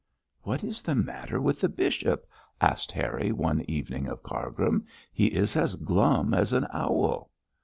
'What 0.41 0.63
is 0.63 0.81
the 0.81 0.95
matter 0.95 1.39
with 1.39 1.61
the 1.61 1.69
bishop?' 1.69 2.25
asked 2.59 2.91
Harry 2.91 3.31
one 3.31 3.61
evening 3.69 4.07
of 4.07 4.23
Cargrim. 4.23 4.87
'He 5.13 5.27
is 5.27 5.55
as 5.55 5.75
glum 5.75 6.33
as 6.33 6.53
an 6.53 6.65
owl.' 6.73 7.29